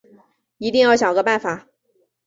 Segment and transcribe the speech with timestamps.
[0.57, 1.67] 一定要想个办法